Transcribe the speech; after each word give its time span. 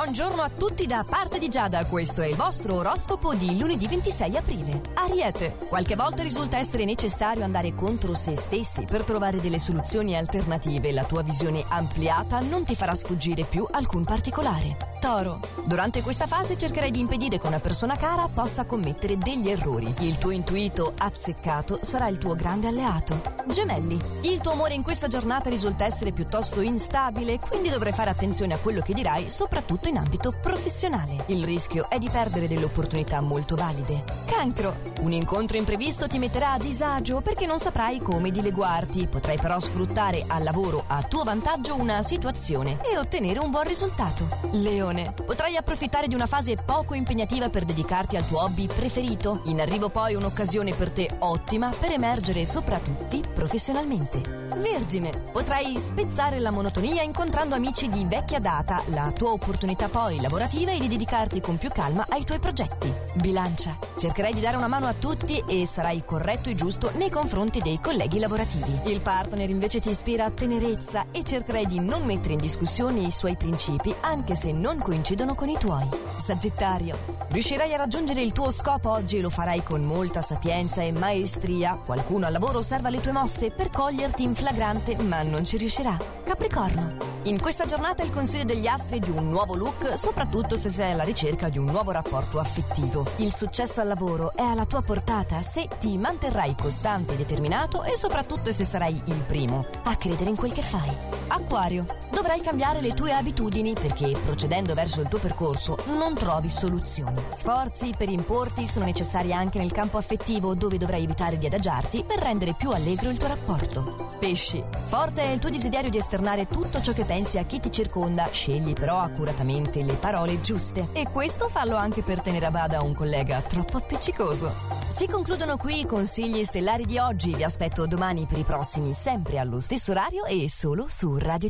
Buongiorno 0.00 0.42
a 0.42 0.48
tutti 0.48 0.86
da 0.86 1.04
parte 1.06 1.40
di 1.40 1.48
Giada, 1.48 1.84
questo 1.84 2.22
è 2.22 2.28
il 2.28 2.36
vostro 2.36 2.76
oroscopo 2.76 3.34
di 3.34 3.58
lunedì 3.58 3.88
26 3.88 4.36
aprile. 4.36 4.80
Ariete, 4.94 5.56
qualche 5.68 5.96
volta 5.96 6.22
risulta 6.22 6.56
essere 6.56 6.84
necessario 6.84 7.42
andare 7.42 7.74
contro 7.74 8.14
se 8.14 8.36
stessi 8.36 8.84
per 8.84 9.02
trovare 9.02 9.40
delle 9.40 9.58
soluzioni 9.58 10.16
alternative. 10.16 10.92
La 10.92 11.02
tua 11.02 11.22
visione 11.22 11.64
ampliata 11.66 12.38
non 12.38 12.62
ti 12.62 12.76
farà 12.76 12.94
sfuggire 12.94 13.42
più 13.42 13.66
alcun 13.68 14.04
particolare. 14.04 14.76
Toro, 15.00 15.40
durante 15.64 16.02
questa 16.02 16.26
fase 16.26 16.56
cercherai 16.56 16.92
di 16.92 17.00
impedire 17.00 17.40
che 17.40 17.46
una 17.46 17.60
persona 17.60 17.96
cara 17.96 18.28
possa 18.32 18.66
commettere 18.66 19.18
degli 19.18 19.48
errori. 19.48 19.92
Il 20.00 20.18
tuo 20.18 20.30
intuito 20.30 20.92
azzeccato 20.96 21.80
sarà 21.82 22.06
il 22.06 22.18
tuo 22.18 22.34
grande 22.34 22.68
alleato. 22.68 23.20
Gemelli, 23.46 24.00
il 24.22 24.40
tuo 24.40 24.52
umore 24.52 24.74
in 24.74 24.82
questa 24.82 25.08
giornata 25.08 25.50
risulta 25.50 25.84
essere 25.84 26.12
piuttosto 26.12 26.60
instabile, 26.60 27.38
quindi 27.38 27.68
dovrai 27.68 27.92
fare 27.92 28.10
attenzione 28.10 28.54
a 28.54 28.58
quello 28.58 28.80
che 28.80 28.92
dirai, 28.92 29.28
soprattutto 29.28 29.87
in 29.88 29.96
ambito 29.98 30.32
professionale. 30.32 31.24
Il 31.26 31.44
rischio 31.44 31.88
è 31.88 31.98
di 31.98 32.08
perdere 32.08 32.48
delle 32.48 32.64
opportunità 32.64 33.20
molto 33.20 33.56
valide. 33.56 34.04
Cancro, 34.26 34.76
un 35.00 35.12
incontro 35.12 35.56
imprevisto 35.56 36.06
ti 36.08 36.18
metterà 36.18 36.52
a 36.52 36.58
disagio 36.58 37.20
perché 37.20 37.46
non 37.46 37.58
saprai 37.58 37.98
come 37.98 38.30
dileguarti. 38.30 39.06
Potrai 39.08 39.38
però 39.38 39.58
sfruttare 39.60 40.24
al 40.26 40.42
lavoro 40.42 40.84
a 40.86 41.02
tuo 41.02 41.24
vantaggio 41.24 41.74
una 41.74 42.02
situazione 42.02 42.78
e 42.82 42.98
ottenere 42.98 43.38
un 43.38 43.50
buon 43.50 43.64
risultato. 43.64 44.28
Leone, 44.52 45.12
potrai 45.12 45.56
approfittare 45.56 46.08
di 46.08 46.14
una 46.14 46.26
fase 46.26 46.56
poco 46.56 46.94
impegnativa 46.94 47.48
per 47.48 47.64
dedicarti 47.64 48.16
al 48.16 48.26
tuo 48.26 48.42
hobby 48.42 48.66
preferito. 48.66 49.40
In 49.44 49.60
arrivo 49.60 49.88
poi 49.88 50.14
un'occasione 50.14 50.74
per 50.74 50.90
te 50.90 51.08
ottima 51.18 51.70
per 51.78 51.92
emergere 51.92 52.44
soprattutto 52.46 52.96
professionalmente. 53.34 54.20
Vergine, 54.56 55.10
potrai 55.32 55.78
spezzare 55.78 56.40
la 56.40 56.50
monotonia 56.50 57.02
incontrando 57.02 57.54
amici 57.54 57.88
di 57.88 58.04
vecchia 58.04 58.40
data. 58.40 58.82
La 58.86 59.12
tua 59.12 59.30
opportunità 59.30 59.77
poi 59.86 60.20
lavorativa 60.20 60.72
è 60.72 60.78
di 60.78 60.88
dedicarti 60.88 61.40
con 61.40 61.56
più 61.56 61.70
calma 61.70 62.04
ai 62.08 62.24
tuoi 62.24 62.40
progetti. 62.40 62.92
Bilancia, 63.14 63.78
cercherai 63.96 64.32
di 64.32 64.40
dare 64.40 64.56
una 64.56 64.66
mano 64.66 64.86
a 64.86 64.94
tutti 64.94 65.40
e 65.46 65.64
sarai 65.66 66.02
corretto 66.04 66.48
e 66.48 66.56
giusto 66.56 66.90
nei 66.94 67.10
confronti 67.10 67.60
dei 67.60 67.78
colleghi 67.80 68.18
lavorativi. 68.18 68.90
Il 68.90 69.00
partner 69.00 69.48
invece 69.48 69.78
ti 69.78 69.90
ispira 69.90 70.24
a 70.24 70.30
tenerezza 70.30 71.06
e 71.12 71.22
cercherai 71.22 71.66
di 71.66 71.78
non 71.78 72.02
mettere 72.02 72.34
in 72.34 72.40
discussione 72.40 73.00
i 73.00 73.12
suoi 73.12 73.36
principi 73.36 73.94
anche 74.00 74.34
se 74.34 74.50
non 74.50 74.78
coincidono 74.78 75.36
con 75.36 75.48
i 75.48 75.56
tuoi. 75.56 75.88
Sagittario, 76.16 76.96
riuscirai 77.28 77.72
a 77.74 77.76
raggiungere 77.76 78.22
il 78.22 78.32
tuo 78.32 78.50
scopo 78.50 78.90
oggi 78.90 79.18
e 79.18 79.20
lo 79.20 79.30
farai 79.30 79.62
con 79.62 79.82
molta 79.82 80.22
sapienza 80.22 80.82
e 80.82 80.90
maestria. 80.90 81.76
Qualcuno 81.76 82.26
al 82.26 82.32
lavoro 82.32 82.58
osserva 82.58 82.88
le 82.88 83.00
tue 83.00 83.12
mosse 83.12 83.50
per 83.50 83.70
coglierti 83.70 84.22
in 84.22 84.34
flagrante, 84.34 84.96
ma 85.02 85.22
non 85.22 85.44
ci 85.44 85.56
riuscirà. 85.56 85.96
Capricorno. 86.24 87.16
In 87.24 87.40
questa 87.40 87.66
giornata 87.66 88.02
il 88.02 88.10
consiglio 88.10 88.44
degli 88.44 88.66
astri 88.66 89.00
di 89.00 89.10
un 89.10 89.28
nuovo 89.28 89.54
look, 89.68 89.98
soprattutto 89.98 90.56
se 90.56 90.68
sei 90.70 90.92
alla 90.92 91.02
ricerca 91.02 91.48
di 91.48 91.58
un 91.58 91.66
nuovo 91.66 91.90
rapporto 91.90 92.38
affettivo. 92.38 93.06
Il 93.16 93.32
successo 93.32 93.80
al 93.80 93.88
lavoro 93.88 94.32
è 94.34 94.42
alla 94.42 94.64
tua 94.64 94.82
portata 94.82 95.42
se 95.42 95.68
ti 95.78 95.96
manterrai 95.96 96.54
costante 96.56 97.14
e 97.14 97.16
determinato 97.16 97.82
e 97.82 97.96
soprattutto 97.96 98.52
se 98.52 98.64
sarai 98.64 99.00
il 99.04 99.22
primo 99.26 99.66
a 99.84 99.94
credere 99.96 100.30
in 100.30 100.36
quel 100.36 100.52
che 100.52 100.62
fai. 100.62 100.90
Acquario, 101.28 101.84
dovrai 102.10 102.40
cambiare 102.40 102.80
le 102.80 102.94
tue 102.94 103.12
abitudini 103.12 103.74
perché 103.74 104.16
procedendo 104.24 104.74
verso 104.74 105.00
il 105.00 105.08
tuo 105.08 105.18
percorso 105.18 105.76
non 105.96 106.14
trovi 106.14 106.48
soluzioni. 106.48 107.22
Sforzi 107.28 107.92
per 107.96 108.08
importi 108.08 108.66
sono 108.66 108.86
necessari 108.86 109.32
anche 109.32 109.58
nel 109.58 109.72
campo 109.72 109.98
affettivo 109.98 110.54
dove 110.54 110.78
dovrai 110.78 111.04
evitare 111.04 111.36
di 111.38 111.46
adagiarti 111.46 112.04
per 112.04 112.18
rendere 112.18 112.54
più 112.56 112.70
allegro 112.70 113.10
il 113.10 113.18
tuo 113.18 113.28
rapporto. 113.28 114.16
Pesci, 114.18 114.62
forte 114.88 115.22
è 115.22 115.28
il 115.28 115.38
tuo 115.38 115.50
desiderio 115.50 115.90
di 115.90 115.98
esternare 115.98 116.46
tutto 116.48 116.80
ciò 116.80 116.92
che 116.92 117.04
pensi 117.04 117.38
a 117.38 117.44
chi 117.44 117.60
ti 117.60 117.70
circonda, 117.70 118.28
scegli 118.30 118.72
però 118.72 118.98
accuratamente 118.98 119.57
le 119.66 119.94
parole 119.94 120.40
giuste. 120.40 120.88
E 120.92 121.08
questo 121.12 121.48
fallo 121.48 121.76
anche 121.76 122.02
per 122.02 122.20
tenere 122.20 122.46
a 122.46 122.50
bada 122.50 122.80
un 122.80 122.94
collega 122.94 123.40
troppo 123.40 123.76
appiccicoso. 123.76 124.52
Si 124.88 125.06
concludono 125.06 125.56
qui 125.56 125.80
i 125.80 125.86
consigli 125.86 126.44
stellari 126.44 126.84
di 126.84 126.98
oggi. 126.98 127.34
Vi 127.34 127.44
aspetto 127.44 127.86
domani 127.86 128.26
per 128.26 128.38
i 128.38 128.44
prossimi, 128.44 128.94
sempre 128.94 129.38
allo 129.38 129.60
stesso 129.60 129.90
orario 129.90 130.24
e 130.24 130.48
solo 130.48 130.86
su 130.88 131.16
Radio 131.18 131.36
T. 131.40 131.46